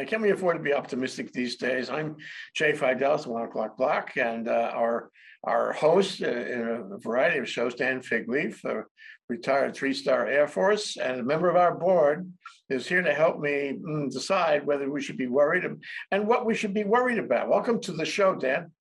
[0.00, 1.90] Yeah, can we afford to be optimistic these days?
[1.90, 2.16] I'm
[2.54, 5.10] Jay Fidell, One O'Clock Block, and uh, our
[5.44, 8.84] our host uh, in a variety of shows, Dan Figleaf, a
[9.28, 12.32] retired three-star Air Force and a member of our board,
[12.70, 15.64] is here to help me mm, decide whether we should be worried
[16.10, 17.50] and- what we should be worried about.
[17.50, 18.72] Welcome to the show, Dan.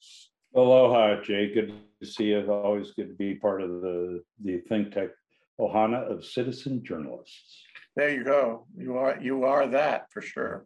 [0.56, 1.54] Aloha, Jay.
[1.54, 2.50] Good to see you.
[2.50, 5.12] Always good to be part of the, the think tank
[5.60, 7.64] Ohana of citizen journalists.
[7.96, 8.66] There you go.
[8.78, 10.66] You are you are that for sure.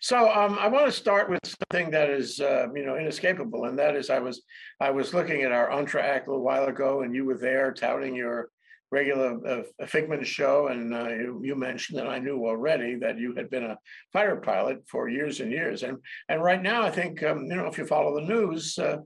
[0.00, 3.78] So um, I want to start with something that is uh, you know inescapable, and
[3.78, 4.42] that is I was
[4.80, 7.72] I was looking at our Untra Act a little while ago, and you were there
[7.72, 8.48] touting your
[8.90, 13.34] regular uh, Figment show, and uh, you, you mentioned that I knew already that you
[13.34, 13.78] had been a
[14.12, 17.66] fighter pilot for years and years, and and right now I think um, you know
[17.66, 18.96] if you follow the news, uh,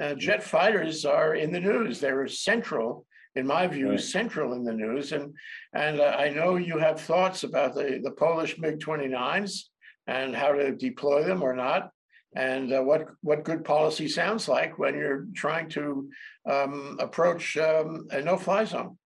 [0.00, 1.98] uh, jet fighters are in the news.
[1.98, 4.00] They're central in my view, Right.
[4.00, 5.12] central in the news.
[5.12, 5.34] And
[5.74, 9.64] and uh, I know you have thoughts about the the Polish MiG 29s
[10.06, 11.90] and how to deploy them or not,
[12.34, 16.08] and uh, what what good policy sounds like when you're trying to
[16.50, 18.98] um, approach um, a no-fly zone.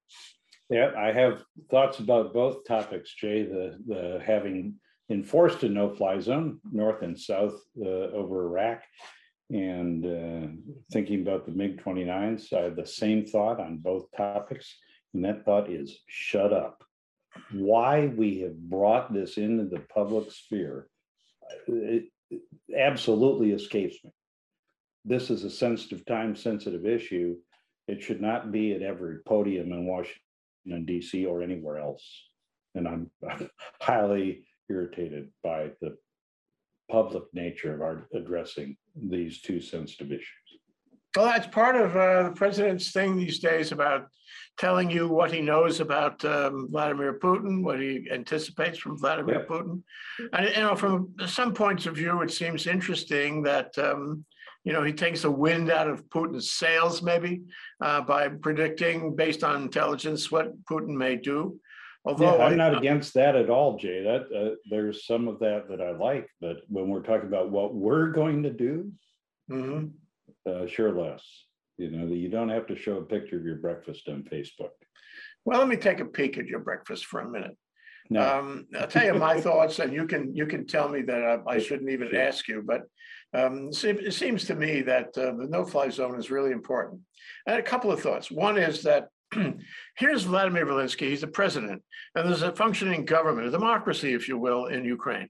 [0.70, 4.74] Yeah, I have thoughts about both topics, Jay, the, the having
[5.10, 7.88] enforced a no-fly zone, north and south uh,
[8.20, 8.82] over Iraq.
[9.50, 10.48] And uh,
[10.92, 14.76] thinking about the MiG 29s, I have the same thought on both topics.
[15.12, 16.84] And that thought is shut up.
[17.52, 20.88] Why we have brought this into the public sphere,
[21.68, 22.04] uh, it
[22.76, 24.12] absolutely escapes me.
[25.04, 27.36] This is a sensitive, time-sensitive issue.
[27.88, 32.04] It should not be at every podium in Washington DC or anywhere else.
[32.76, 33.10] And I'm
[33.80, 35.96] highly irritated by the
[36.88, 40.26] public nature of our addressing these two sensitive issues.
[41.16, 44.06] Well, that's part of uh, the president's thing these days about
[44.58, 49.46] telling you what he knows about um, Vladimir Putin, what he anticipates from Vladimir Yeah.
[49.46, 49.82] Putin.
[50.32, 54.24] And, you know, from some points of view, it seems interesting that, um,
[54.64, 57.42] you know, he takes the wind out of Putin's sails maybe
[57.80, 61.58] uh, by predicting based on intelligence what Putin may do.
[62.06, 64.02] Yeah, Although I'm I- not against that at all, Jay.
[64.02, 67.74] That, uh, there's some of that that I like, but when we're talking about what
[67.74, 68.92] we're going to do,
[69.50, 69.92] Mhm.
[70.46, 71.22] uh, sure less.
[71.76, 74.70] You know, you don't have to show a picture of your breakfast on Facebook.
[75.44, 77.56] Well, let me take a peek at your breakfast for a minute.
[78.08, 81.22] No, Um, I'll tell you my thoughts and you can, you can tell me that
[81.22, 82.20] I- I shouldn't even Sure.
[82.20, 82.82] ask you, but
[83.32, 87.02] um, it seems- it seems to me that uh, the no-fly zone is really important.
[87.46, 88.28] And a couple of thoughts.
[88.30, 89.08] One is that
[89.96, 91.82] here's Vladimir Zelensky, he's the president,
[92.14, 95.28] and there's a functioning government, a democracy, if you will, in Ukraine.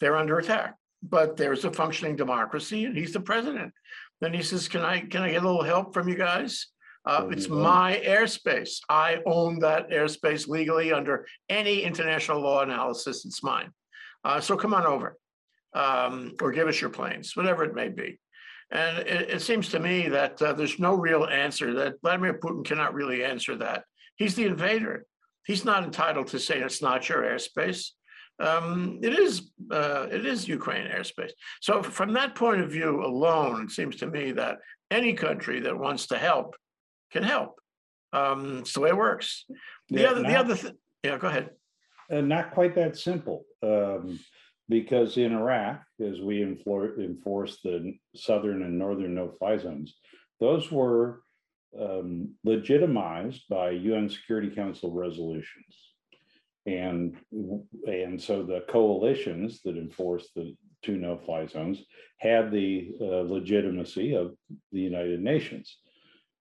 [0.00, 3.72] They're under attack, but there's a functioning democracy and he's the president.
[4.20, 6.68] Then he says, can I, can I get a little help from you guys?
[7.04, 8.78] Uh, it's my airspace.
[8.88, 13.24] I own that airspace legally under any international law analysis.
[13.24, 13.70] It's mine.
[14.24, 15.18] Uh, so come on over.
[15.74, 18.20] Um, or give us your planes, whatever it may be.
[18.72, 22.64] And it, it seems to me that uh, there's no real answer, that Vladimir Putin
[22.64, 23.84] cannot really answer that.
[24.16, 25.04] He's the invader.
[25.46, 27.90] He's not entitled to say it's not your airspace.
[28.40, 31.32] Um, it is, uh, it is Ukraine airspace.
[31.60, 34.58] So from that point of view alone, it seems to me that
[34.90, 36.56] any country that wants to help
[37.12, 37.60] can help.
[38.14, 39.44] Um, it's the way it works.
[39.90, 40.72] The Yeah, other, the other, thi-
[41.02, 41.50] yeah, go ahead.
[42.10, 44.18] Uh, not quite that simple, um,
[44.68, 49.94] because in Iraq, as we enfor- enforce the southern and northern no-fly zones,
[50.40, 51.22] those were
[51.78, 55.92] um, legitimized by UN Security Council resolutions.
[56.66, 57.16] And,
[57.86, 61.82] and so the coalitions that enforce the two no-fly zones
[62.18, 64.34] had the uh, legitimacy of
[64.70, 65.76] the United Nations.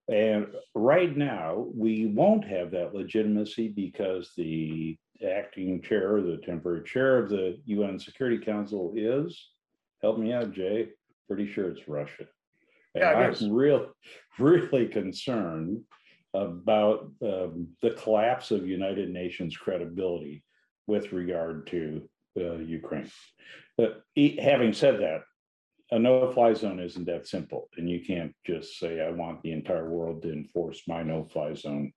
[0.08, 7.18] And right now, we won't have that legitimacy because the acting chair, the temporary chair
[7.18, 9.50] of the UN Security Council is,
[10.02, 10.90] help me out, Jay,
[11.28, 12.26] pretty sure it's Russia.
[12.96, 13.34] And Yeah.
[13.42, 13.94] I'm real,
[14.40, 15.84] really concerned
[16.34, 20.44] about um, the collapse of United Nations credibility
[20.88, 23.12] with regard to uh, Ukraine.
[23.78, 25.24] But e- having said that,
[25.92, 29.90] a no-fly zone isn't that simple, and you can't just say, I want the entire
[29.90, 31.92] world to enforce my no-fly zone.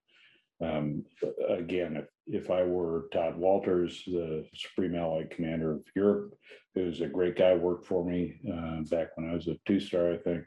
[0.60, 1.04] Um,
[1.48, 6.34] again, if, if I were Tod Wolters, the Supreme Allied Commander of Europe,
[6.74, 10.16] who's a great guy, worked for me uh, back when I was a two-star, I
[10.16, 10.44] think.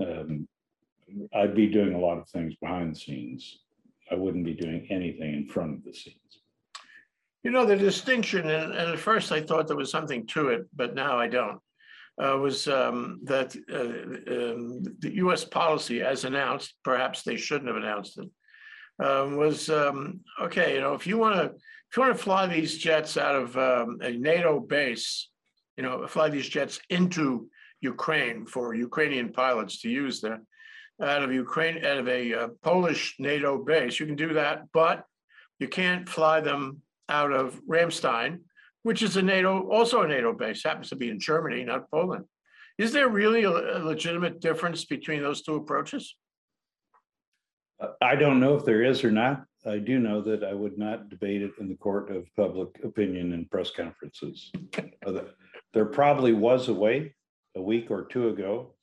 [0.00, 0.48] Um,
[1.34, 3.60] I'd be doing a lot of things behind the scenes.
[4.10, 6.16] I wouldn't be doing anything in front of the scenes.
[7.42, 10.66] You know, the distinction, and, and at first I thought there was something to it,
[10.74, 11.60] but now I don't,
[12.20, 17.76] uh, was um, that uh, um, the US policy as announced, perhaps they shouldn't have
[17.76, 18.28] announced it,
[18.98, 22.46] um, was, um, okay, you know, if you want to, if you want to fly
[22.46, 25.28] these jets out of um, a NATO base
[25.76, 27.48] you know, fly these jets into
[27.80, 30.40] Ukraine for Ukrainian pilots to use there
[31.02, 34.00] out of Ukraine, out of a uh, Polish NATO base.
[34.00, 35.04] You can do that, but
[35.58, 38.40] you can't fly them out of Ramstein,
[38.82, 42.24] which is a NATO, also a NATO base, happens to be in Germany, not Poland.
[42.78, 46.16] Is there really a a legitimate difference between those two approaches?
[48.00, 49.44] I don't know if there is or not.
[49.66, 53.32] I do know that I would not debate it in the court of public opinion
[53.32, 54.50] and press conferences.
[55.06, 55.20] Uh,
[55.74, 57.14] There probably was a way,
[57.54, 58.74] a week or two ago,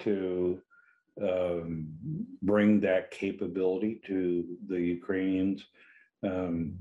[0.00, 0.60] to
[1.20, 1.88] um,
[2.40, 5.66] bring that capability to the Ukrainians.
[6.22, 6.74] um,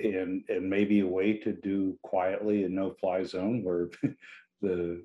[0.00, 3.90] And, and maybe a way to do quietly a no-fly zone where
[4.62, 5.04] the,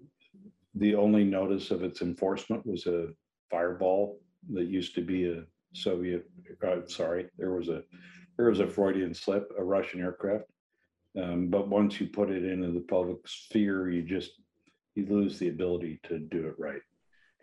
[0.76, 3.10] the only notice of its enforcement was a
[3.52, 5.44] fireball that used to be a
[5.74, 6.30] Soviet,
[6.66, 7.84] uh, sorry, there was a,
[8.38, 10.46] there was a Freudian slip, a Russian aircraft.
[11.22, 14.32] Um, but once you put it into the public sphere, you just,
[14.96, 16.82] you lose the ability to do it right.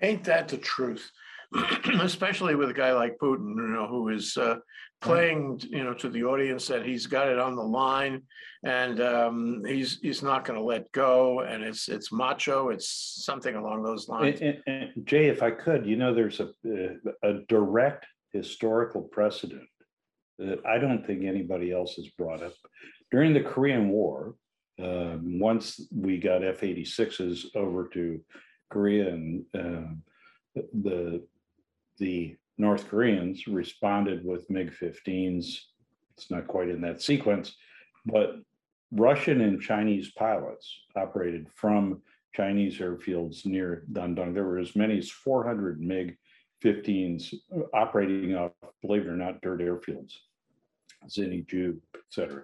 [0.02, 1.10] Ain't that the truth?
[2.00, 4.56] Especially with a guy like Putin, you know, who is uh,
[5.00, 8.22] playing, you know, to the audience that he's got it on the line
[8.64, 11.40] and um, he's he's not going to let go.
[11.40, 12.68] And it's it's macho.
[12.68, 12.88] It's
[13.24, 14.40] something along those lines.
[14.40, 16.50] and- and Jay, if I could, you know, there's a,
[17.24, 19.66] a direct historical precedent
[20.38, 22.52] that I don't think anybody else has brought up.
[23.10, 24.34] During the Korean War,
[24.80, 28.20] um, once we got F eighty-sixes over to
[28.70, 30.02] Korea and um,
[30.54, 31.22] the,
[32.00, 35.68] the North Koreans responded with MiG fifteens.
[36.16, 37.54] It's not quite in that sequence,
[38.04, 38.28] but
[38.90, 40.66] Russian and Chinese pilots
[40.96, 42.02] operated from
[42.34, 44.34] Chinese airfields near Dandong.
[44.34, 46.16] There were as many as four hundred MiG
[46.60, 47.32] fifteens
[47.72, 48.52] operating off,
[48.82, 50.14] believe it or not, dirt airfields.
[51.08, 52.42] Sinuiju, et cetera.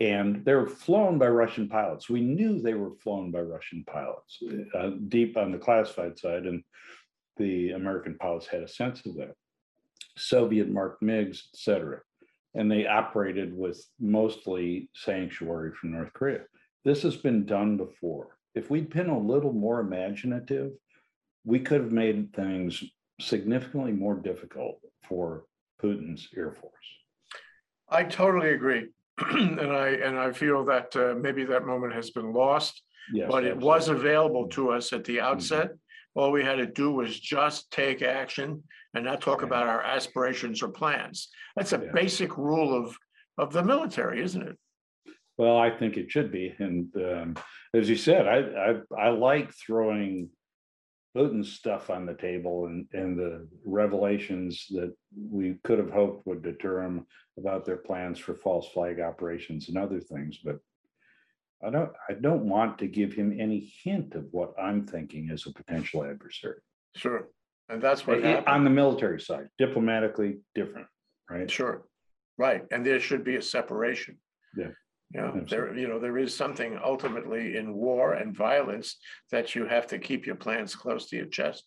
[0.00, 2.08] And they were flown by Russian pilots.
[2.08, 4.42] We knew they were flown by Russian pilots,
[4.74, 6.64] uh, deep on the classified side, and
[7.36, 9.34] the American pilots had a sense of that.
[10.16, 12.00] Soviet marked MiGs, et cetera.
[12.54, 16.42] And they operated with mostly sanctuary from North Korea.
[16.84, 18.38] This has been done before.
[18.54, 20.72] If we'd been a little more imaginative,
[21.44, 22.82] we could have made things
[23.20, 25.44] significantly more difficult for
[25.82, 26.72] Putin's Air Force.
[27.88, 28.88] I totally agree.
[29.30, 32.82] And I and I feel that uh, maybe that moment has been lost.
[33.12, 33.28] Yes.
[33.30, 35.72] But it was available to us at the outset.
[36.14, 38.62] All we had to do was just take action
[38.94, 41.28] and not talk about our aspirations or plans.
[41.56, 41.90] That's a Yeah.
[41.92, 42.96] basic rule of,
[43.36, 44.56] of the military, isn't it?
[45.36, 46.54] Well, I think it should be.
[46.58, 47.36] And um,
[47.74, 50.30] as you said, I, I, I like throwing
[51.16, 54.94] Putin's stuff on the table and, and the revelations that
[55.30, 57.06] we could have hoped would deter him
[57.36, 60.58] about their plans for false flag operations and other things, but
[61.64, 65.46] I don't, I don't want to give him any hint of what I'm thinking as
[65.46, 66.60] a potential adversary.
[66.96, 67.28] Sure.
[67.68, 70.86] And that's what I- On the military side, diplomatically different,
[71.30, 71.50] right?
[71.50, 71.86] Sure.
[72.36, 72.62] Right.
[72.70, 74.18] And there should be a separation.
[74.56, 74.68] Yeah.
[75.14, 78.96] Yeah, there, you know, there is something ultimately in war and violence
[79.30, 81.64] that you have to keep your plans close to your chest.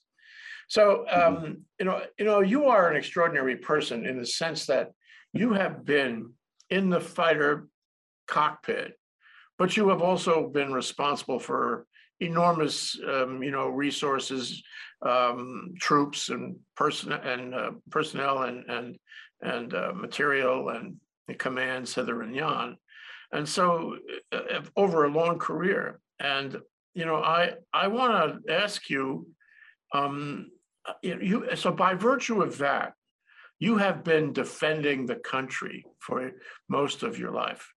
[0.67, 1.45] So, Mm-hmm.
[1.45, 4.91] um, you know, you know, you are an extraordinary person in the sense that
[5.31, 6.33] you have been
[6.69, 7.69] in the fighter
[8.27, 8.99] cockpit,
[9.57, 11.85] but you have also been responsible for
[12.19, 14.63] enormous, um, you know, resources,
[15.01, 18.97] um, troops and person and uh, personnel and and
[19.41, 20.97] and uh, material and
[21.37, 22.77] commands hither and yon.
[23.31, 23.97] And so
[24.31, 26.57] uh, uh, over a long career, and
[26.93, 29.27] you know, I I want to ask you,
[29.93, 30.49] um,
[30.87, 32.93] uh, you so by virtue of that,
[33.59, 36.31] you have been defending the country for
[36.69, 37.71] most of your life.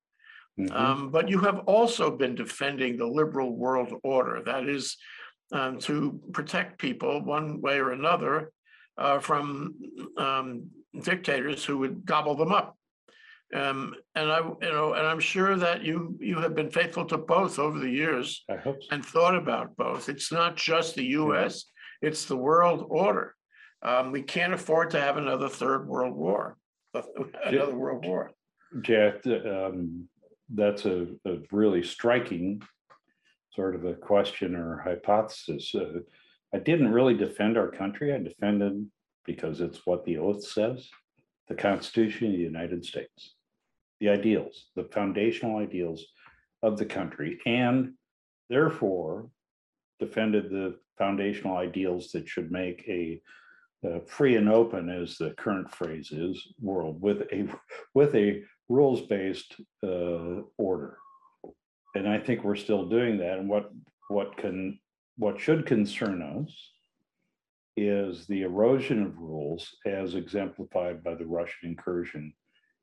[0.68, 0.72] Mhm.
[0.74, 4.42] Um, but you have also been defending the liberal world order.
[4.42, 4.96] That is
[5.52, 8.52] um, to protect people one way or another
[8.98, 9.74] uh, from
[10.16, 10.70] um,
[11.02, 12.76] dictators who would gobble them up.
[13.52, 17.18] Um, and I, you know, and I'm sure that you you have been faithful to
[17.18, 18.76] both over the years so.
[18.92, 20.08] and thought about both.
[20.08, 21.64] It's not just the U.S.
[22.00, 23.34] It's the world order.
[23.82, 26.58] Um, we can't afford to have another third world war,
[27.44, 28.30] another world war.
[28.82, 30.08] Jack, um,
[30.54, 32.62] that's a, a really striking
[33.52, 35.74] sort of a question or hypothesis.
[35.74, 36.00] Uh,
[36.54, 38.12] I didn't really defend our country.
[38.14, 38.86] I defended
[39.24, 40.88] because it's what the oath says,
[41.48, 43.34] the Constitution of the United States,
[44.00, 46.04] the ideals, the foundational ideals
[46.62, 47.94] of the country, and
[48.48, 49.28] therefore
[49.98, 53.20] defended the foundational ideals that should make a
[53.86, 57.48] uh, free and open, as the current phrase is, world with a
[57.94, 60.96] with a rules-based uh, order.
[61.94, 63.38] and I think we're still doing that.
[63.38, 63.70] And what,
[64.08, 64.78] what can,
[65.16, 66.52] what should concern us
[67.76, 72.32] is the erosion of rules as exemplified by the Russian incursion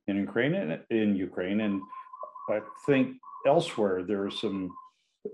[0.08, 1.62] in Ukraine, and in Ukraine.
[1.62, 1.82] And
[2.50, 4.72] I think elsewhere, there is some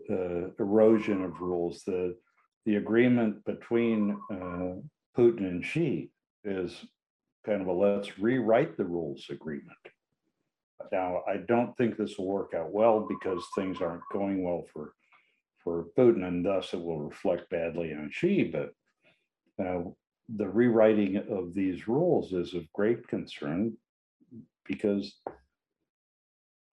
[0.09, 1.83] uh, erosion of rules.
[1.85, 2.15] The,
[2.65, 4.73] the agreement between uh,
[5.17, 6.11] Putin and Xi
[6.43, 6.85] is
[7.45, 9.77] kind of a let's rewrite the rules agreement.
[10.91, 14.93] Now, I don't think this will work out well because things aren't going well for,
[15.63, 18.73] for Putin and thus it will reflect badly on Xi, but
[19.63, 19.83] uh,
[20.35, 23.75] the rewriting of these rules is of great concern
[24.65, 25.19] because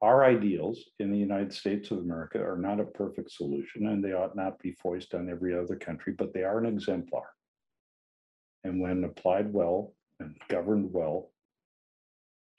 [0.02, 4.12] our ideals in the United States of America are not a perfect solution and they
[4.12, 7.28] ought not be foisted on every other country, but they are an exemplar.
[8.64, 11.30] And when applied well and governed well,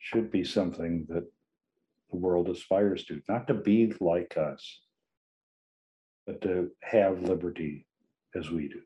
[0.02, 1.26] should be something that
[2.12, 4.80] the world aspires to, not to be like us,
[6.28, 7.88] but to have liberty
[8.36, 8.82] as we do.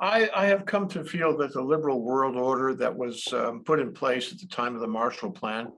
[0.00, 3.80] I, I have come to feel that the liberal world order that was um, put
[3.80, 5.68] in place at the time of the Marshall Plan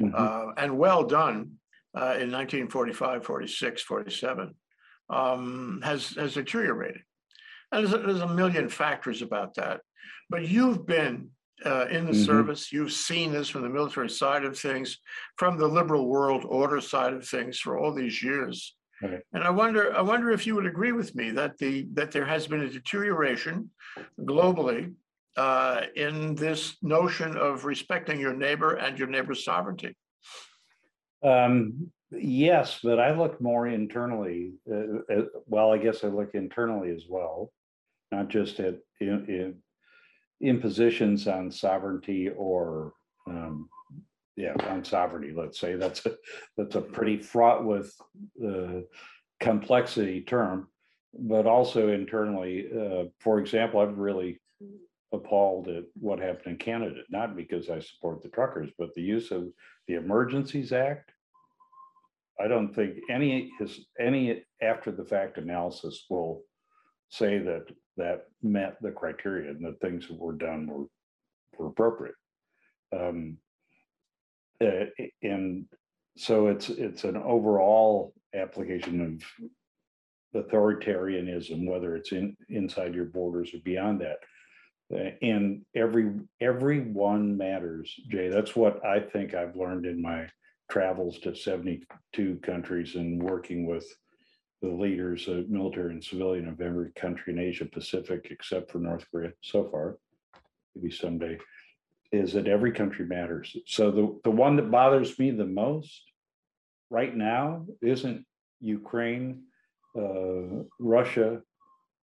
[0.00, 0.14] Mhm.
[0.18, 1.52] uh, and well done
[1.94, 4.54] uh, in 1945, 46, 47,
[5.10, 7.02] um, has, has deteriorated.
[7.70, 9.82] And there's, a- there's a million factors about that.
[10.30, 11.28] But you've been
[11.64, 12.26] uh, in the Mhm.
[12.26, 14.98] service, you've seen this from the military side of things,
[15.36, 18.76] from the liberal world order side of things for all these years.
[19.00, 19.22] Right.
[19.32, 22.24] And I wonder, I wonder if you would agree with me that the, that there
[22.24, 23.70] has been a deterioration
[24.20, 24.94] globally
[25.36, 29.96] uh, in this notion of respecting your neighbor and your neighbor's sovereignty.
[31.22, 36.90] Um, yes, but I look more internally, uh, uh, well, I guess I look internally
[36.94, 37.50] as well.
[38.10, 39.62] Not just at in, in
[40.42, 42.92] impositions on sovereignty or,
[43.26, 43.68] um,
[44.36, 46.14] yeah, on sovereignty, let's say, that's a,
[46.56, 47.94] that's a pretty fraught with,
[48.46, 48.80] uh,
[49.40, 50.68] complexity term.
[51.14, 54.40] But also internally, uh, for example, I've really
[55.12, 59.30] appalled at what happened in Canada, not because I support the truckers, but the use
[59.30, 59.48] of
[59.86, 61.12] the Emergencies Act.
[62.40, 63.52] I don't think any
[64.00, 66.42] any after the fact analysis will
[67.12, 67.66] say that
[67.98, 70.86] that met the criteria and the things that were done were
[71.56, 72.14] were appropriate.
[72.98, 73.36] Um,
[74.60, 74.86] uh,
[75.22, 75.66] and
[76.16, 79.20] so it's it's an overall application
[80.34, 84.18] of authoritarianism, whether it's in inside your borders or beyond that.
[84.94, 88.28] Uh, And every, every one matters, Jay.
[88.28, 90.28] That's what I think I've learned in my
[90.70, 93.86] travels to seventy-two countries and working with
[94.62, 99.04] the leaders of military and civilian of every country in Asia Pacific, except for North
[99.10, 99.98] Korea so far.
[100.74, 101.36] Maybe someday,
[102.12, 103.54] is that every country matters.
[103.66, 106.02] So the, the one that bothers me the most
[106.90, 108.24] right now isn't
[108.60, 109.42] Ukraine,
[109.98, 111.40] uh, Russia,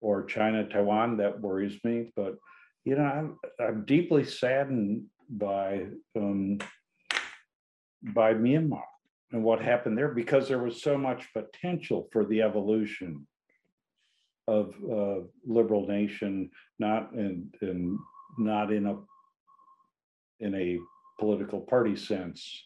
[0.01, 1.17] or China, Taiwan.
[1.17, 2.36] That worries me, but
[2.84, 5.86] you know, I'm, I'm deeply saddened by,
[6.17, 6.58] um,
[8.03, 8.90] by Myanmar
[9.32, 13.26] and what happened there because there was so much potential for the evolution
[14.48, 17.98] of uh, liberal nation, not in, in,
[18.38, 18.98] not in a,
[20.40, 20.78] in a
[21.20, 22.66] political party sense,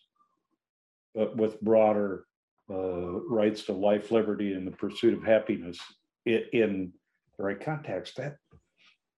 [1.14, 2.26] but with broader
[2.70, 5.78] uh, rights to life, liberty, and the pursuit of happiness
[6.26, 6.94] in, in
[7.38, 8.18] the right context.
[8.18, 8.38] That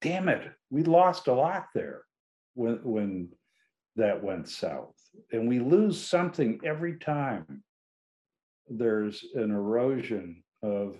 [0.01, 2.01] damn it, we lost a lot there
[2.56, 3.30] when, when
[3.96, 4.97] that went south.
[5.31, 7.63] And we lose something every time
[8.69, 10.95] there's an erosion of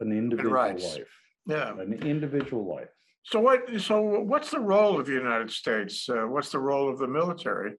[0.00, 1.08] an individual life,
[1.46, 1.78] Yeah.
[1.78, 2.88] an individual life.
[3.24, 6.08] So what, so what's the role of the United States?
[6.08, 7.74] Uh, what's the role of the military?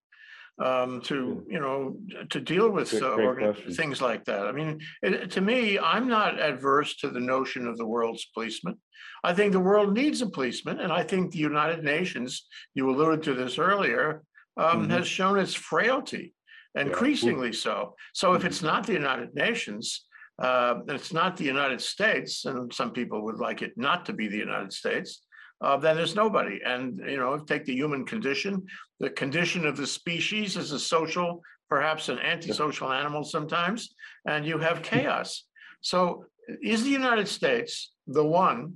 [0.57, 1.97] Um, to, you know,
[2.29, 3.73] to deal with Great- uh, great organ- question.
[3.73, 4.47] things like that.
[4.47, 8.79] I mean, it, to me, I'm not adverse to the notion of the world's policeman.
[9.21, 13.21] I think the world needs a policeman, and I think the United Nations, you alluded
[13.23, 14.23] to this earlier,
[14.55, 14.91] um, Mhm.
[14.91, 16.33] has shown its frailty,
[16.73, 17.97] increasingly so.
[18.13, 20.05] So if it's not the United Nations,
[20.41, 24.13] uh, and it's not the United States, and some people would like it not to
[24.13, 25.24] be the United States,
[25.61, 26.59] uh, then there's nobody.
[26.65, 28.65] And, you know, take the human condition,
[28.99, 33.95] the condition of the species is a social, perhaps an antisocial animal sometimes,
[34.27, 35.45] and you have chaos.
[35.81, 36.25] So
[36.61, 38.75] is the United States the one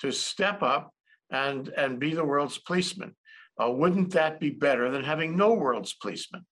[0.00, 0.92] to step up
[1.30, 3.16] and, and be the world's policeman?
[3.60, 6.46] Uh, wouldn't that be better than having no world's policeman?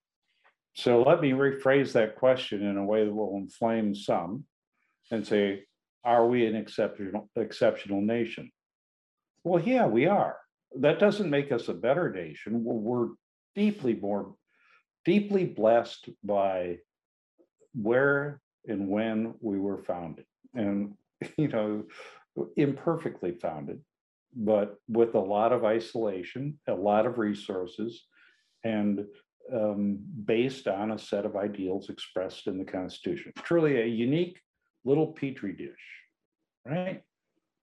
[0.75, 4.45] So let me rephrase that question in a way that will inflame some
[5.11, 5.65] and say,
[6.05, 8.51] are we an exceptional, exceptional nation?
[9.47, 10.39] Well, yeah, we are.
[10.81, 12.65] That doesn't make us a better nation.
[12.65, 13.15] We're-
[13.55, 14.35] deeply more,
[15.05, 16.79] deeply blessed by
[17.73, 20.27] where and when we were founded.
[20.53, 20.95] And,
[21.39, 21.85] you know,
[22.57, 23.83] imperfectly founded,
[24.35, 28.05] but with a lot of isolation, a lot of resources,
[28.65, 29.07] and
[29.55, 33.33] um, based on a set of ideals expressed in the Constitution.
[33.37, 34.41] Truly a unique
[34.85, 35.87] little petri dish,
[36.67, 37.03] right?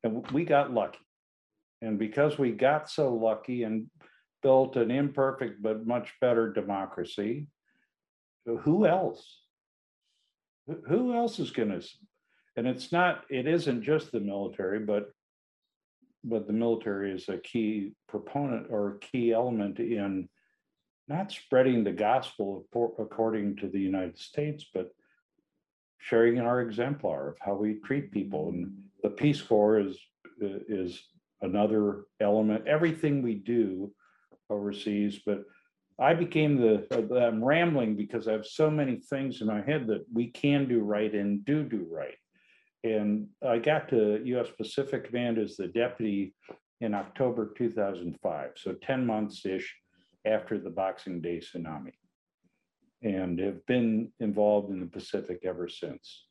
[0.04, 1.00] And we got lucky.
[1.82, 3.88] And because we got so lucky and
[4.42, 7.48] built an imperfect but much better democracy,
[8.46, 9.40] who else?
[10.88, 11.80] Who- else is gonna,
[12.56, 15.10] and it's not, it isn't just the military, but
[16.24, 20.28] but the military is a key proponent or key element in
[21.08, 22.64] not spreading the gospel
[22.98, 24.90] according to the United States, but
[25.98, 28.50] sharing our exemplar of how we treat people.
[28.50, 28.72] And
[29.02, 29.98] the Peace Corps is,
[30.40, 31.02] is
[31.42, 32.66] another element.
[32.66, 33.92] Everything we do
[34.48, 35.44] overseas, but
[35.98, 40.04] I became the, I'm rambling because I have so many things in my head that
[40.12, 42.16] we can do right and do do right.
[42.84, 46.34] And I got to US Pacific Command as the deputy
[46.80, 49.72] in October two thousand five, so ten months-ish
[50.26, 51.92] after the Boxing Day tsunami.
[53.02, 56.26] And have been involved in the Pacific ever since.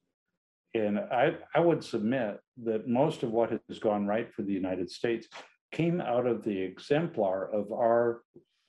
[0.74, 4.90] And I, I would submit that most of what has gone right for the United
[4.90, 5.28] States
[5.72, 8.22] came out of the exemplar of our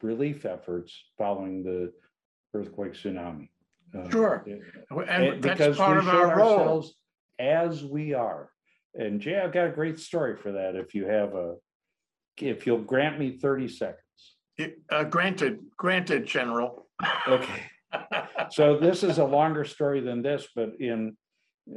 [0.02, 1.92] relief efforts following the
[2.54, 3.49] earthquake tsunami.
[3.97, 4.42] Uh, Sure.
[4.47, 6.58] it- And and that's because part we of our role.
[6.58, 6.95] ourselves
[7.38, 8.50] as we are.
[8.95, 11.54] And Jay, I've got a great story for that if you have a,
[12.38, 13.99] if you'll grant me thirty seconds.
[14.91, 16.86] Uh, Granted, granted, General.
[17.26, 17.62] Okay,
[18.50, 21.17] so this is a longer story than this, but in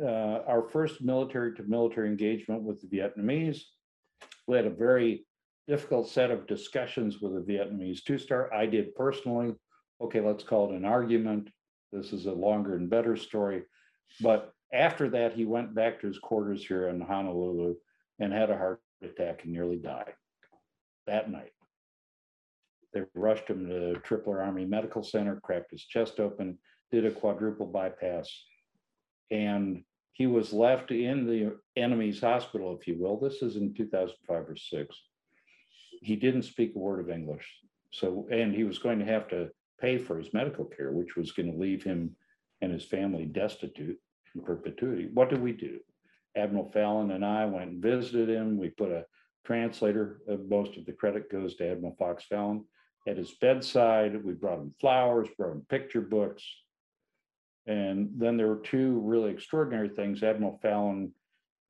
[0.01, 3.61] uh, our first military to military engagement with the Vietnamese,
[4.47, 5.25] we had a very
[5.67, 8.53] difficult set of discussions with the Vietnamese two-star.
[8.53, 9.55] I did personally.
[10.01, 11.49] Okay, let's call it an argument.
[11.91, 13.63] This is a longer and better story.
[14.21, 17.75] But after that, he went back to his quarters here in Honolulu
[18.19, 20.13] and had a heart attack and nearly died
[21.07, 21.51] that night.
[22.93, 26.57] They rushed him to Tripler Army Medical Center, cracked his chest open,
[26.91, 28.31] did a quadruple bypass.
[29.31, 29.83] And
[30.13, 33.19] he was left in the enemy's hospital, if you will.
[33.19, 34.95] This is in two thousand five or six.
[36.01, 37.47] He didn't speak a word of English.
[37.91, 41.31] So, and he was going to have to pay for his medical care, which was
[41.31, 42.15] going to leave him
[42.61, 43.99] and his family destitute
[44.33, 45.09] in perpetuity.
[45.13, 45.79] What did we do?
[46.38, 48.57] Admiral Fallon and I went and visited him.
[48.57, 49.05] We put a
[49.45, 52.65] translator, most of the credit goes to Admiral Fox Fallon,
[53.07, 54.23] at his bedside.
[54.23, 56.43] We brought him flowers, brought him picture books.
[57.67, 60.21] And then there were two really extraordinary things.
[60.21, 61.12] Admiral Fallon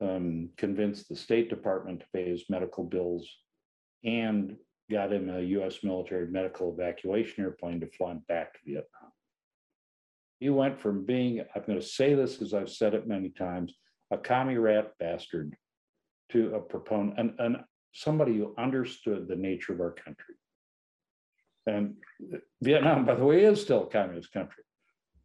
[0.02, 3.28] um, convinced the State Department to pay his medical bills
[4.04, 4.58] and
[4.92, 9.12] got him a US military medical evacuation airplane to fly him back to Vietnam.
[10.40, 13.74] He went from being, I'm going to say this as I've said it many times,
[14.12, 15.56] a commie rat bastard
[16.32, 17.58] to a proponent and, and
[17.94, 20.36] somebody who understood the nature of our country.
[21.66, 21.96] And
[22.62, 24.64] Vietnam, by the way, is still a communist country,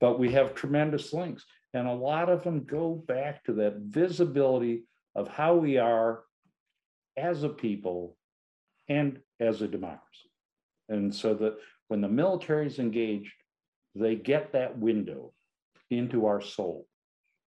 [0.01, 1.45] but we have tremendous links.
[1.73, 4.85] And a lot of them go back to that visibility
[5.15, 6.23] of how we are
[7.17, 8.17] as a people
[8.89, 10.31] and as a democracy.
[10.89, 11.57] And so that
[11.89, 13.33] when the military is engaged,
[13.95, 15.33] they get that window
[15.91, 16.87] into our soul.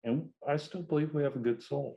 [0.04, 1.96] And I still believe we have a good soul.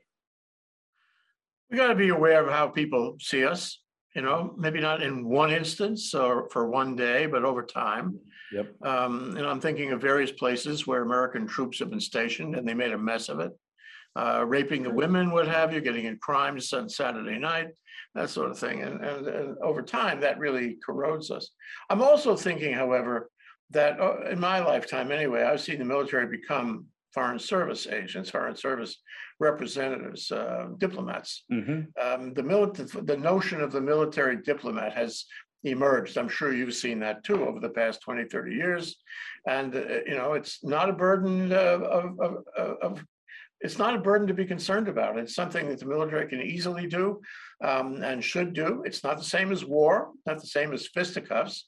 [1.69, 3.82] We gotta be aware of how people see us,
[4.15, 8.19] you know, maybe not in one instance or for one day, but over time.
[8.51, 8.75] Yep.
[8.83, 12.75] Um, and I'm thinking of various places where American troops have been stationed and they
[12.75, 13.51] made a mess of it.
[14.15, 17.69] Uh, raping the women, what have you, getting in crimes on Saturday night,
[18.13, 18.83] that sort of thing.
[18.83, 21.49] And, and, and over time, that really corrodes us.
[21.89, 23.31] I'm also thinking, however,
[23.71, 28.55] that uh, in my lifetime anyway, I've seen the military become foreign service agents, foreign
[28.55, 28.97] service
[29.39, 31.43] representatives, uh, diplomats.
[31.51, 31.87] Mhm.
[32.01, 35.25] Um, the military, the notion of the military diplomat has
[35.63, 36.17] emerged.
[36.17, 38.97] I'm sure you've seen that too over the past 20, 30 years.
[39.47, 43.05] And, uh, you know, it's not a burden of, of, of, of- of,
[43.61, 45.17] it's not a burden to be concerned about.
[45.17, 47.21] It's something that the military can easily do
[47.63, 48.83] um, and should do.
[48.85, 51.65] It's not the same as war, not the same as fisticuffs,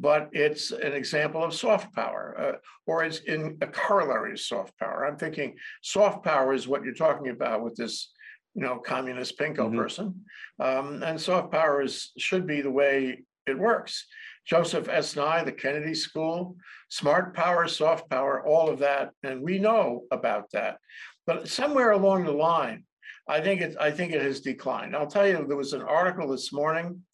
[0.00, 2.52] but it's an example of soft power, uh,
[2.86, 5.04] or it's in a corollary of soft power.
[5.04, 8.12] I'm thinking soft power is what you're talking about with this,
[8.54, 9.76] you know, communist pinko Mhm.
[9.76, 10.24] person.
[10.60, 14.06] Um, and soft power is, should be the way it works.
[14.46, 15.16] Joseph S.
[15.16, 16.56] Nye, the Kennedy School,
[16.88, 20.78] smart power, soft power, all of that, and we know about that.
[21.26, 22.84] But somewhere along the line,
[23.28, 24.96] I think it, I think it has declined.
[24.96, 27.04] I'll tell you, there was an article this morning.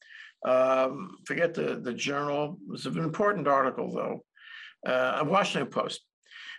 [0.45, 4.25] Um, forget the, the journal, it was an important article though.
[4.87, 6.03] Uh, Washington Post.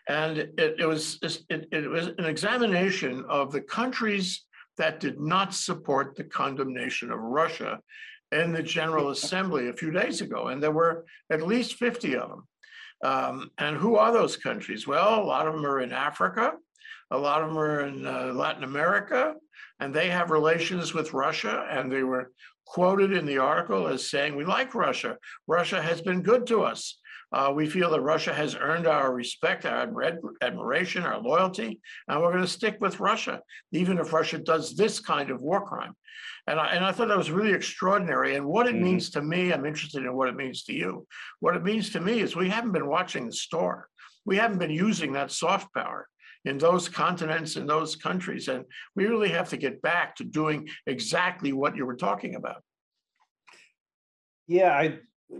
[0.08, 1.20] And it, it was,
[1.50, 4.46] it, it was an examination of the countries
[4.78, 7.80] that did not support the condemnation of Russia
[8.32, 12.30] in the General Assembly a few days ago, and there were at least fifty of
[12.30, 12.48] them.
[13.04, 14.88] Um, and who are those countries?
[14.88, 16.54] Well, a lot of them are in Africa,
[17.12, 19.36] a lot of them are in uh, Latin America,
[19.80, 22.32] and they have relations with Russia, and they were
[22.66, 25.18] quoted in the article as saying, "We like Russia.
[25.48, 27.00] Russia has been good to us.
[27.32, 32.22] Uh, we feel that Russia has earned our respect, our admir- admiration, our loyalty, and
[32.22, 35.96] we're going to stick with Russia, even if Russia does this kind of war crime."
[36.48, 38.36] And I, and I thought that was really extraordinary.
[38.36, 38.82] And what it Mhm.
[38.82, 41.08] means to me, I'm interested in what it means to you.
[41.40, 43.90] What it means to me is we haven't been watching the store.
[44.26, 46.08] We haven't been using that soft power
[46.46, 48.48] in those continents, in those countries.
[48.48, 52.64] And we really have to get back to doing exactly what you were talking about.
[54.48, 55.00] Yeah, I,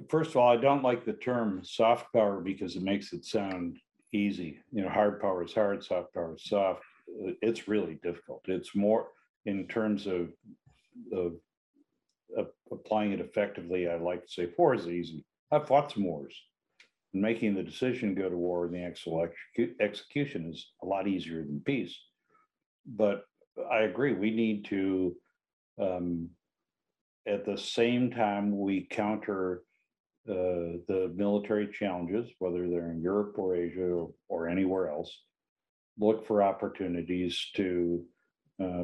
[0.10, 3.78] first of all, I don't like the term soft power because it makes it sound
[4.14, 4.60] easy.
[4.72, 6.82] You know, hard power is hard, soft power is soft.
[7.42, 8.42] It's really difficult.
[8.48, 9.10] It's more
[9.46, 10.30] in terms of,
[11.14, 11.34] of
[12.38, 15.24] of applying it effectively, I like to say war is easy.
[15.52, 16.36] I've fought some wars.
[17.16, 19.28] Making the decision to go to war and the actual
[19.80, 21.98] execution is a lot easier than peace.
[22.86, 23.24] But
[23.72, 25.16] I agree, we need to
[25.80, 26.30] um,
[27.28, 29.64] at the same time, we counter
[30.30, 35.24] uh, the military challenges, whether they're in Europe or Asia or, or anywhere else.
[35.98, 38.06] Look for opportunities to
[38.62, 38.84] uh,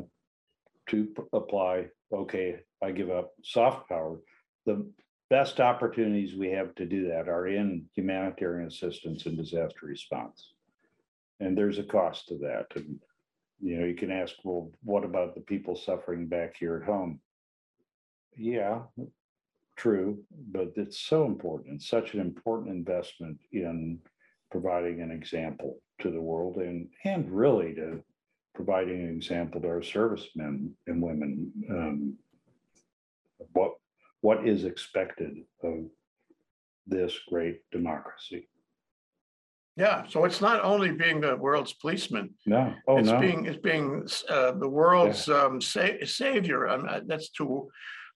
[0.87, 1.87] to p- apply.
[2.13, 4.19] Okay, I give up soft power.
[4.65, 4.89] The
[5.31, 10.51] best opportunities we have to do that are in humanitarian assistance and disaster response.
[11.39, 12.65] And there's a cost to that.
[12.75, 12.99] And
[13.61, 17.21] you know, you can ask, well, what about the people suffering back here at home?
[18.35, 18.81] Yeah,
[19.77, 21.75] true, but it's so important.
[21.75, 23.99] It's such an important investment in
[24.51, 28.03] providing an example to the world and, and really to
[28.53, 31.53] providing an example to our servicemen and women.
[31.69, 32.17] um,
[33.53, 33.75] What,
[34.21, 35.85] what is expected of
[36.87, 38.47] this great democracy?
[39.77, 43.61] Yeah, so it's not only being the world's policeman, No, oh, it's no, being, it's
[43.61, 46.67] being uh, the world's um, sa- savior.
[46.77, 47.69] Not- That's too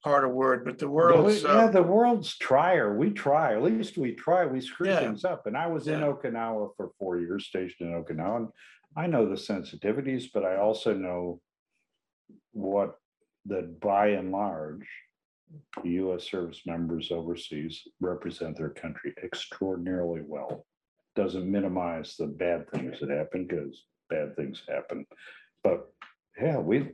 [0.04, 1.44] hard a word, but the The world's.
[1.44, 2.96] Yeah, uh, the world's trier.
[2.98, 5.00] We try, at least we try, we screw Yeah.
[5.00, 5.48] things up.
[5.48, 8.36] And I was in Okinawa for four years, stationed in Okinawa.
[8.38, 8.48] and
[8.98, 11.42] I know the sensitivities, but I also know
[12.52, 12.96] what,
[13.46, 14.86] that by and large, the
[15.84, 20.66] US service members overseas represent their country extraordinarily well.
[21.16, 25.06] Doesn't minimize the bad things that happen, because bad things happen.
[25.64, 25.88] But
[26.42, 26.90] yeah, we,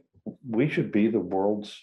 [0.47, 1.79] we should be the world's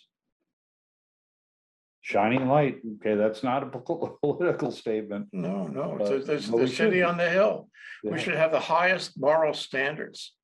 [2.01, 2.79] shining light.
[3.01, 3.67] Okay, that's not a
[4.23, 5.29] political statement.
[5.33, 7.69] No, no, it's the- it's the city on the hill.
[8.05, 10.35] We should have the highest moral standards.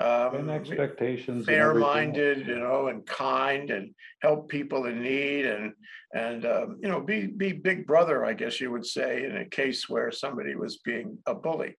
[0.00, 1.28] Um, And expectations.
[1.38, 1.94] and fair everything else.
[1.94, 5.72] minded, you know, and kind and help people in need and,
[6.14, 9.44] and, um, you know, be, be big brother, I guess you would say, in a
[9.44, 11.76] case where somebody was being a bully.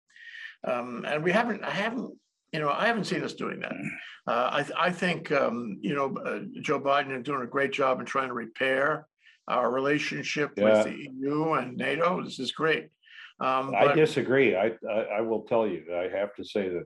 [0.67, 2.11] Um, and we haven't, I haven't,
[2.53, 3.73] you know, I haven't seen us doing that.
[4.27, 7.71] Uh, I, th- I think, um, you know, uh, Joe Biden is doing a great
[7.73, 9.07] job in trying to repair
[9.47, 10.65] our relationship Yeah.
[10.65, 12.23] with the EU and NATO.
[12.23, 12.89] This is great.
[13.39, 14.55] Um, I but- disagree.
[14.55, 16.83] I, I, I will tell you, I have to say that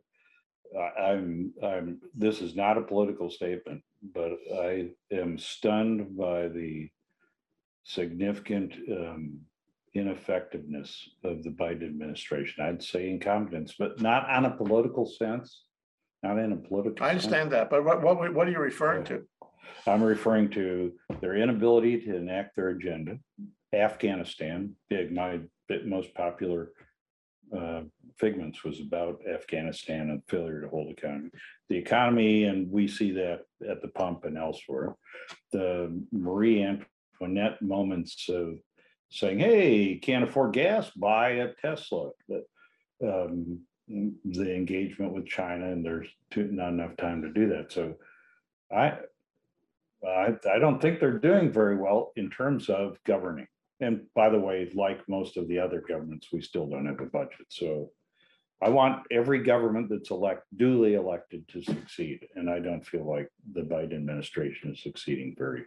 [0.77, 3.81] I- I'm, I'm, this is not a political statement,
[4.13, 6.89] but I am stunned by the
[7.83, 9.39] significant um,
[9.93, 12.63] ineffectiveness of the Biden administration.
[12.63, 15.63] I'd say incompetence, but not on a political sense,
[16.23, 17.05] not in a political.
[17.05, 17.25] I sense.
[17.25, 19.23] understand that, but what, what, what are you referring to?
[19.87, 23.19] I'm referring to their inability to enact their agenda.
[23.73, 26.71] Afghanistan, big, my bit most popular
[27.55, 27.81] uh,
[28.17, 31.29] figments was about Afghanistan and failure to hold economy.
[31.69, 34.95] The economy, and we see that at the pump and elsewhere.
[35.51, 38.59] The Marie Antoinette moments of
[39.09, 42.11] saying, hey, can't afford gas, buy a Tesla.
[42.29, 42.43] That,
[43.03, 47.71] um, The engagement with China, and there's too- not enough time to do that.
[47.71, 47.95] So
[48.71, 48.97] I,
[50.03, 53.47] I, I don't think they're doing very well in terms of governing.
[53.81, 57.05] And by the way, like most of the other governments, we still don't have a
[57.05, 57.47] budget.
[57.49, 57.91] So
[58.61, 62.25] I want every government that's elect, duly elected to succeed.
[62.35, 65.63] And I don't feel like the Biden administration is succeeding very,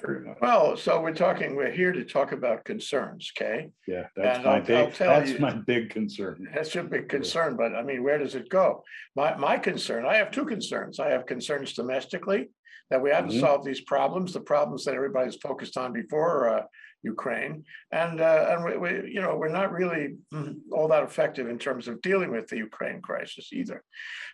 [0.00, 0.38] very much.
[0.40, 3.70] Well, so we're talking, we're here to talk about concerns, okay?
[3.88, 6.48] Yeah, that's and my I'll- I'll big, tell that's you- my big concern.
[6.54, 8.84] That's your big concern, but I mean, where does it go?
[9.16, 11.00] My, my concern, I have two concerns.
[11.00, 12.50] I have concerns domestically.
[12.90, 13.40] That we haven't Mhm.
[13.40, 16.62] solved these problems, the problems that everybody's focused on before, uh,
[17.02, 17.64] Ukraine.
[17.92, 21.58] And, uh, and we, we, you know, we're not really mm, all that effective in
[21.58, 23.82] terms of dealing with the Ukraine crisis either.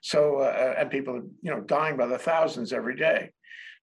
[0.02, 3.30] So, uh, and people, you know, dying by the thousands every day.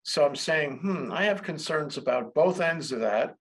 [0.03, 3.35] So I'm saying, hmm, I have concerns about both ends of that.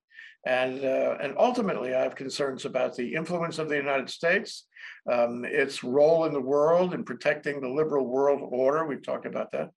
[0.47, 4.67] And, uh, and ultimately, I have concerns about the influence of the United States,
[5.11, 8.87] um, its role in the world in protecting the liberal world order.
[8.87, 9.71] We've talked about that,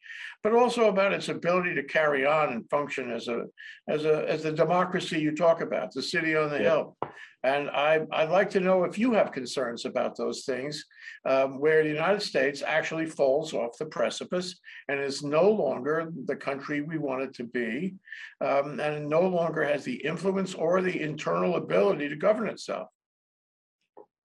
[0.44, 3.46] but also about its ability to carry on and function as a,
[3.88, 6.70] as a, as the democracy you talk about, the city on the Yeah.
[6.70, 6.98] hill.
[7.46, 10.86] And I, I'd like to know if you have concerns about those things,
[11.26, 16.38] um, where the United States actually falls off the precipice and is no longer the
[16.38, 17.96] country we want it to be,
[18.40, 22.88] um, and no longer has the influence or the internal ability to govern itself.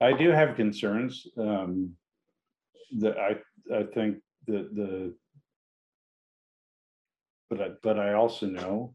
[0.01, 1.27] I do have concerns.
[1.37, 1.97] um,
[3.01, 3.33] That I,
[3.75, 5.15] I think that the.
[7.51, 8.95] But I, but I also know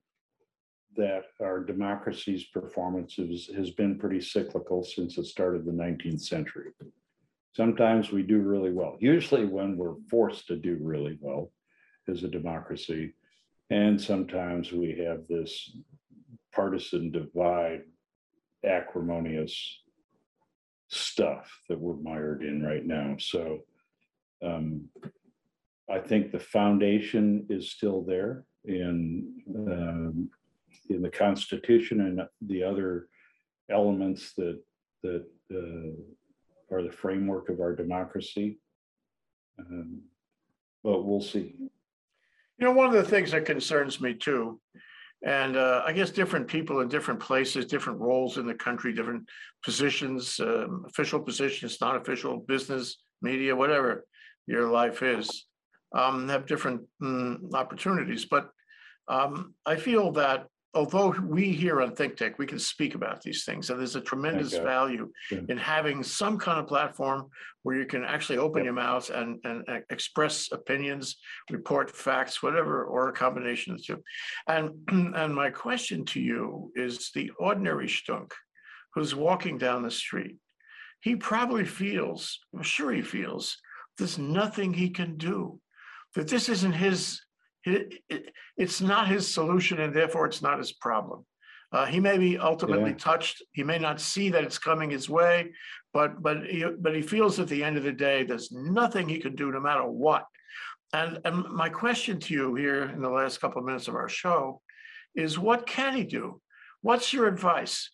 [0.96, 3.16] that our democracy's performance
[3.56, 6.72] has been pretty cyclical since the start of the nineteenth century.
[7.56, 11.52] Sometimes we do really well, usually when we're forced to do really well
[12.08, 13.14] as a democracy.
[13.70, 15.78] And sometimes we have this
[16.52, 17.82] partisan divide,
[18.66, 19.83] acrimonious
[20.94, 23.16] stuff that we're mired in right now.
[23.20, 23.60] So
[24.44, 24.90] um,
[25.90, 30.30] I think the foundation is still there in um,
[30.90, 33.08] in the Constitution and the other
[33.70, 34.62] elements that
[35.04, 38.60] that uh, are the framework of our democracy.
[39.60, 40.02] Um,
[40.84, 41.56] but we'll see.
[42.58, 44.60] You know, one of the things that concerns me too,
[45.26, 49.28] and uh, I guess different people in different places, different roles in the country, different
[49.64, 54.06] positions, um, official positions, non-official, business, media, whatever
[54.48, 55.46] your life is,
[55.96, 58.26] um, have different mm, opportunities.
[58.26, 58.50] But
[59.08, 63.46] um, I feel that although we here on Think Tech, we can speak about these
[63.46, 65.42] things, and there's a tremendous value Yeah.
[65.50, 67.30] in having some kind of platform
[67.62, 68.66] where you can actually open Yep.
[68.66, 71.18] your mouth and, and and express opinions,
[71.50, 74.04] report facts, whatever, or a combination of the two.
[74.48, 74.72] And,
[75.16, 78.34] and my question to you is the ordinary stunk
[78.94, 80.38] who's walking down the street.
[81.02, 83.58] He probably feels, I'm sure he feels,
[83.98, 85.60] there's nothing he can do.
[86.16, 87.22] That this isn't his,
[87.66, 91.26] it, it- it's not his solution and therefore it's not his problem.
[91.72, 92.98] Uh, he may be ultimately Yeah.
[92.98, 95.54] touched, he may not see that it's coming his way,
[95.92, 99.20] but, but, he but he feels at the end of the day, there's nothing he
[99.20, 100.28] can do no matter what.
[100.94, 104.10] And, and my question to you here in the last couple of minutes of our
[104.10, 104.62] show
[105.16, 106.40] is what can he do?
[106.82, 107.90] What's your advice?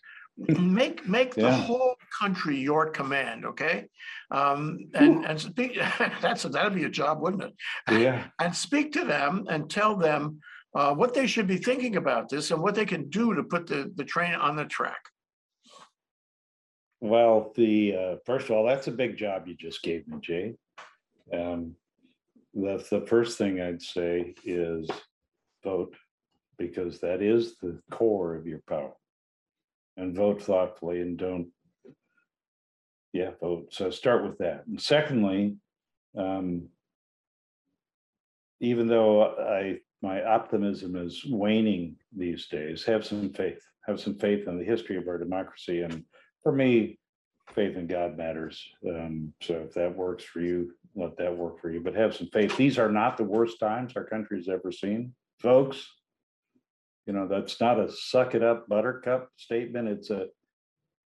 [0.47, 3.87] Make, make the whole country your command, okay?
[4.31, 5.77] Um, and, and speak,
[6.21, 7.53] that's, that'd be a job, wouldn't it?
[7.91, 8.25] Yeah.
[8.39, 10.39] And speak to them and tell them
[10.73, 13.67] uh, what they should be thinking about this and what they can do to put
[13.67, 15.01] the, the train on the track.
[17.01, 20.55] Well, the, uh, first of all, that's a big job you just gave me, Jay.
[21.33, 21.75] Um,
[22.53, 24.89] The, the first thing I'd say is
[25.63, 25.95] vote,
[26.57, 28.93] because that is the core of your power.
[29.99, 31.49] And vote thoughtfully and don't.
[33.11, 33.73] Yeah, vote.
[33.73, 34.65] So start with that.
[34.67, 35.57] And secondly,
[36.17, 36.69] um,
[38.61, 44.47] even though I, my optimism is waning these days, have some faith, have some faith
[44.47, 46.03] in the history of our democracy and
[46.41, 46.97] for me,
[47.53, 48.63] faith in God matters.
[48.87, 52.29] Um, so if that works for you, let that work for you, but have some
[52.31, 52.55] faith.
[52.55, 55.85] These are not the worst times our country's ever seen, folks.
[57.09, 59.87] You know, that's not a suck it up buttercup statement.
[59.87, 60.27] It's a,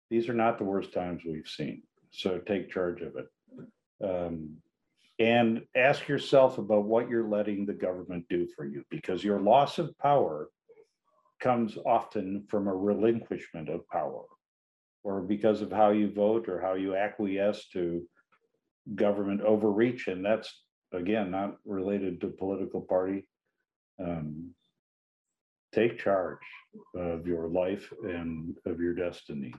[0.09, 1.83] these are not the worst times we've seen.
[2.11, 3.27] So take charge of it.
[4.05, 4.57] Um,
[5.17, 9.79] and ask yourself about what you're letting the government do for you, because your loss
[9.79, 10.49] of power
[11.39, 14.25] comes often from a relinquishment of power
[15.05, 18.05] or because of how you vote or how you acquiesce to
[18.93, 20.09] government overreach.
[20.09, 23.25] And that's, again, not related to political party.
[24.05, 24.53] Um,
[25.73, 26.37] Take charge
[26.95, 29.53] of your life and of your destiny.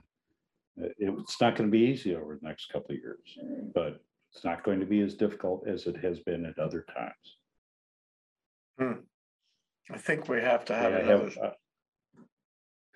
[0.77, 3.37] It's not going to be easy over the next couple of years,
[3.73, 3.99] but
[4.33, 7.37] it's not going to be as difficult as it has been at other times.
[9.91, 11.51] I think we have to have I another, have, uh,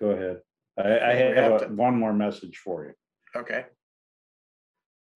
[0.00, 0.40] Go ahead.
[0.78, 2.92] I, I have have to- one more message for you.
[3.38, 3.66] okay,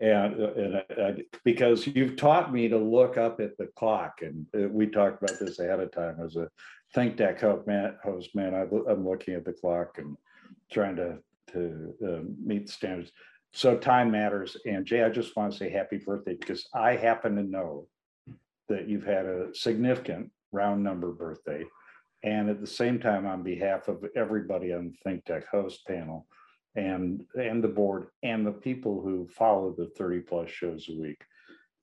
[0.01, 4.21] And, uh, and I- I- because you've taught me to look up at the clock
[4.23, 6.49] and uh, we talked about this ahead of time as a
[6.95, 10.17] Think Tech host man, host man, I, I'm looking at the clock and
[10.71, 11.19] trying to,
[11.53, 13.11] to um, meet standards.
[13.53, 14.57] So time matters.
[14.65, 17.89] And Jay, I just want to say happy birthday because I happen to know
[18.69, 21.65] that you've had a significant round number birthday.
[22.23, 26.27] And at the same time, on behalf of everybody on the Think Tech host panel
[26.75, 31.21] and, and the board and the people who follow the thirty plus shows a week,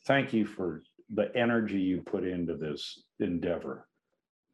[0.08, 3.88] thank you for the energy you put into this endeavor.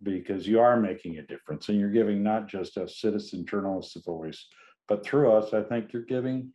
[0.03, 4.01] Because you are making a difference and you're giving not just us citizen journalists a
[4.01, 4.47] voice,
[4.88, 6.51] but through us, I think you're giving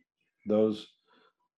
[0.47, 0.87] those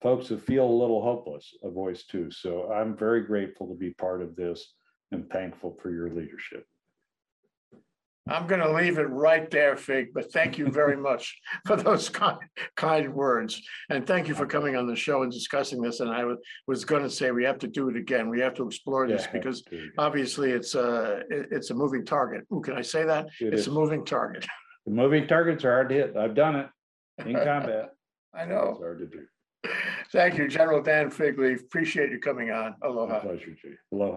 [0.02, 2.32] folks who feel a little hopeless a voice too.
[2.32, 4.74] So I'm very grateful to be part of this
[5.12, 6.66] and thankful for your leadership.
[8.28, 12.40] I'm gonna leave it right there, Fig, but thank you very much for those kind,
[12.76, 13.62] kind words.
[13.90, 16.00] And thank you for coming on the show and discussing this.
[16.00, 18.28] And I was, was gonna say, we have to do it again.
[18.30, 22.04] We have to explore this Yeah, because it obviously it's a, it- it's a moving
[22.04, 22.46] target.
[22.52, 23.28] Ooh, can I say that?
[23.40, 23.68] It's is.
[23.68, 24.46] a moving target.
[24.88, 26.16] The moving targets are hard to hit.
[26.16, 26.68] I've done it
[27.26, 27.90] in combat.
[28.36, 28.76] I It's know.
[28.80, 29.26] hard to do.
[30.12, 31.54] Thank you, General Dan Figley.
[31.56, 32.76] Appreciate you coming on.
[32.80, 33.20] My Aloha.
[33.22, 33.70] pleasure, Jay.
[33.92, 34.16] Aloha.